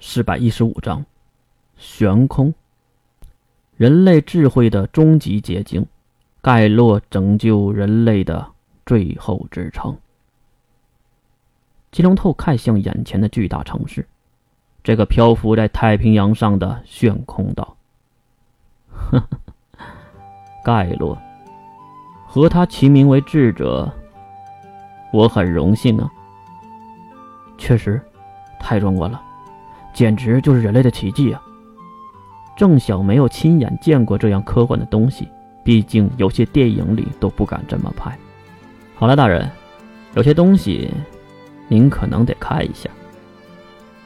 [0.00, 1.04] 四百一十五章，
[1.76, 2.54] 悬空。
[3.76, 5.84] 人类智慧的终极结晶，
[6.40, 8.46] 盖洛拯救人类的
[8.86, 9.96] 最后支撑。
[11.90, 14.06] 金龙透看向眼前的巨大城市，
[14.84, 17.76] 这个漂浮在太平洋上的悬空岛。
[20.64, 21.16] 盖洛，
[22.26, 23.92] 和他齐名为智者，
[25.12, 26.10] 我很荣幸啊。
[27.56, 28.00] 确实，
[28.60, 29.22] 太壮观了。
[29.98, 31.42] 简直就是人类的奇迹啊！
[32.56, 35.28] 郑晓没有亲眼见过这样科幻的东西，
[35.64, 38.16] 毕竟有些电影里都不敢这么拍。
[38.94, 39.50] 好了，大人，
[40.14, 40.88] 有些东西
[41.66, 42.88] 您可能得看一下。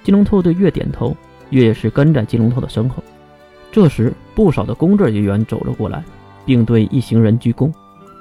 [0.03, 1.15] 金龙头对月点头，
[1.51, 3.05] 月是跟在金龙头的身后。
[3.71, 6.03] 这时，不少的公证人员走了过来，
[6.47, 7.71] 并对一行人鞠躬。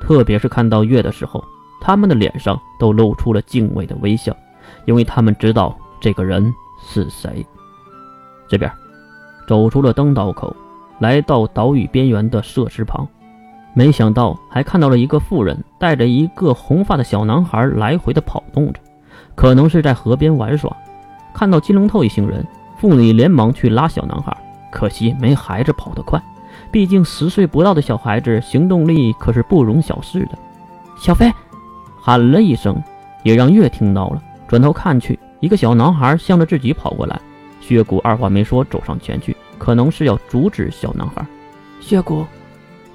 [0.02, 1.42] 特别是看到月的时候，
[1.80, 4.36] 他们的脸上都露出了敬畏的微笑，
[4.84, 6.54] 因为他们知道这个人
[6.86, 7.46] 是谁。
[8.52, 8.70] 这边，
[9.48, 10.54] 走出了登岛口，
[11.00, 13.08] 来到岛屿边缘的设施旁，
[13.74, 18.82] 没想到还看到了一个妇人带着一个红发的小男孩来回的跑动着，
[19.36, 20.70] 可能是在河边玩耍。
[21.34, 22.46] 看到金龙头一行人，
[22.78, 24.36] 妇女连忙去拉小男孩，
[24.70, 26.22] 可惜没孩子跑得快，
[26.70, 30.38] 毕竟十岁不到的小孩子行动力可是不容小视的。
[30.98, 31.32] 小飞
[32.02, 32.84] 喊了一声，
[33.24, 37.18] 也让月听到了，转头看去，一个小男孩向着自己跑过来。
[37.62, 41.26] 血骨二话没说，走上前去，可能是要阻止小男孩。
[41.80, 42.26] 血骨，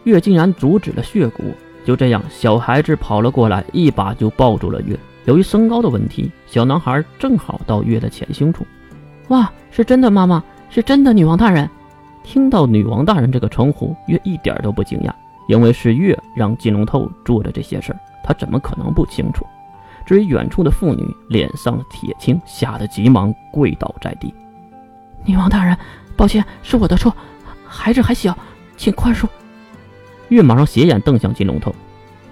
[0.05, 1.55] 月竟然阻止了血骨。
[1.85, 4.99] 就这样，小孩子跑了过来，一把就抱住了月。
[5.25, 8.67] 由于身高的问题，小男孩正好到月的前胸处。
[9.29, 11.69] 哇，是真的，妈妈是真的，女王大人。
[12.25, 15.13] 听到女王大人这个称呼，月一点都不惊讶，
[15.49, 19.47] 因为是月让金龙头做的这些事儿，他怎么可能不清楚？
[20.05, 24.35] 至于远处的妇女，脸上铁青，吓得急忙跪倒在地。
[25.27, 25.77] 女王大人，
[26.17, 27.15] 抱歉，是我的错，
[27.67, 28.37] 孩子还小，
[28.77, 29.27] 请宽恕。
[30.29, 31.75] 月马上斜眼瞪向金龙头，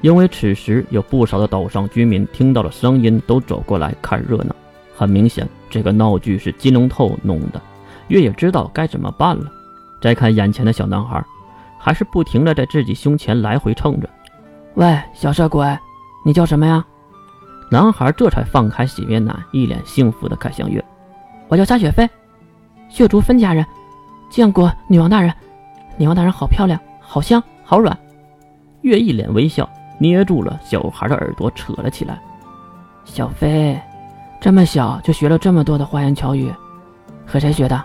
[0.00, 4.54] 因为此时有不少的岛上居民听到了声音，都走过来看热闹。
[4.97, 7.60] 很明显，这个闹剧是金龙头弄的。
[8.09, 9.50] 月也知道该怎么办了。
[10.00, 11.25] 再看眼前的小男孩，
[11.78, 14.09] 还是不停的在自己胸前来回蹭着。
[14.75, 15.66] 喂，小色鬼，
[16.25, 16.84] 你叫什么呀？
[17.71, 20.84] 男孩这才放开洗面奶，一脸幸福的看向月。
[21.49, 22.09] 我叫沙雪飞。
[22.94, 23.66] 血竹分家人，
[24.31, 25.34] 见过女王大人。
[25.97, 27.99] 女王大人好漂亮，好香，好软。
[28.82, 29.69] 月一脸微笑，
[29.99, 32.21] 捏住了小孩的耳朵，扯了起来。
[33.04, 33.77] 小飞，
[34.41, 36.54] 这么小就学了这么多的花言巧语，
[37.27, 37.84] 和谁学的？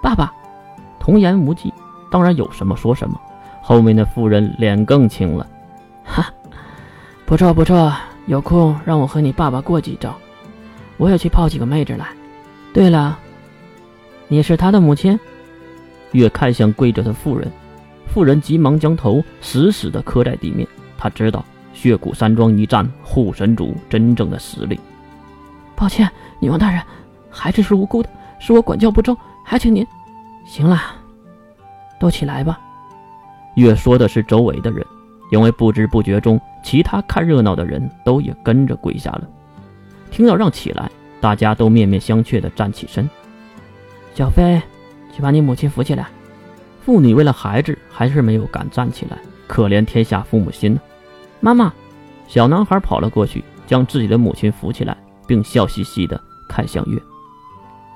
[0.00, 0.32] 爸爸。
[1.00, 1.74] 童言无忌，
[2.08, 3.20] 当然有什么说什么。
[3.60, 5.44] 后面的妇人脸更青了。
[6.04, 6.32] 哈，
[7.26, 7.92] 不错不错，
[8.26, 10.14] 有空让我和你爸爸过几招，
[10.98, 12.06] 我也去泡几个妹子来。
[12.72, 13.18] 对了。
[14.32, 15.18] 你是他的母亲？
[16.12, 17.50] 月看向跪着的妇人，
[18.06, 20.64] 妇人急忙将头死死地磕在地面。
[20.96, 24.78] 他知道血骨山庄一战护神主真正的实力。
[25.74, 26.08] 抱歉，
[26.38, 26.80] 女王大人，
[27.28, 28.08] 孩子是无辜的，
[28.38, 29.84] 是我管教不周，还请您……
[30.46, 30.80] 行了，
[31.98, 32.56] 都起来吧。
[33.56, 34.86] 月说的是周围的人，
[35.32, 39.22] 因为不知不觉中，其他看热闹的人都也跟着跪下了。
[40.08, 40.88] 听到让起来，
[41.20, 43.10] 大家都面面相觑地站起身。
[44.14, 44.60] 小飞，
[45.14, 46.06] 去把你母亲扶起来。
[46.84, 49.16] 妇女为了孩子，还是没有敢站起来。
[49.46, 50.80] 可怜天下父母心呢。
[51.40, 51.72] 妈妈，
[52.26, 57.00] 小男孩跑了过去，将自己的母亲扶起来，并笑嘻嘻地看向月。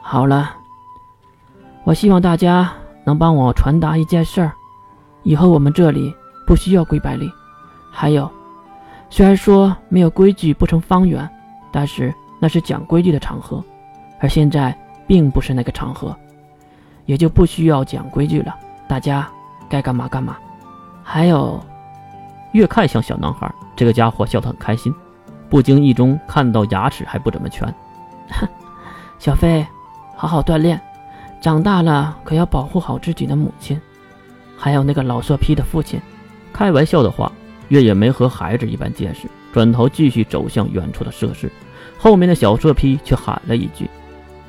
[0.02, 0.54] 好了，
[1.84, 2.72] 我希望大家
[3.04, 4.52] 能帮我传达一件事儿：
[5.24, 6.14] 以后我们这里
[6.46, 7.30] 不需要跪拜礼。
[7.90, 8.30] 还有，
[9.10, 11.28] 虽然说没有规矩不成方圆，
[11.72, 13.62] 但是那是讲规矩的场合，
[14.20, 14.76] 而现在。
[15.06, 16.16] 并不是那个场合，
[17.06, 18.54] 也就不需要讲规矩了。
[18.88, 19.28] 大家
[19.68, 20.36] 该干嘛干嘛。
[21.02, 21.60] 还有，
[22.52, 24.94] 越看像小男孩，这个家伙笑得很开心，
[25.50, 27.66] 不经意中看到牙齿还不怎么全。
[28.30, 28.48] 哼，
[29.18, 29.66] 小飞，
[30.16, 30.80] 好好锻炼，
[31.40, 33.78] 长大了可要保护好自己的母亲，
[34.56, 36.00] 还有那个老色批的父亲。
[36.52, 37.30] 开玩笑的话，
[37.68, 41.50] 月也没和孩子一般见识，转头继续走向远处的设施。
[41.98, 43.90] 后面的小色批却喊了一句。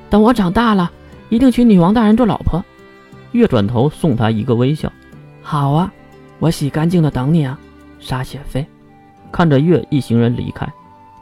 [0.10, 0.92] 等我长大了，
[1.30, 2.64] 一定娶女王大人做老婆。
[3.32, 4.92] 月转头送他一个微笑。
[5.42, 5.92] 好啊，
[6.40, 7.60] 我洗干净了等你啊，
[8.00, 8.66] 沙雪飞。
[9.32, 10.66] 看着月一行人离开，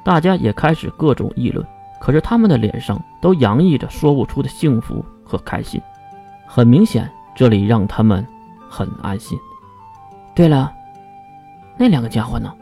[0.04, 1.66] 大家也开始各种议论。
[2.00, 5.82] 可是他们的脸上都洋溢着说不出的幸福和开心。
[6.46, 8.24] 很明显，这里让他们
[8.70, 9.40] 很安心。
[10.36, 10.72] 对了，
[11.78, 12.54] 那两个家伙呢？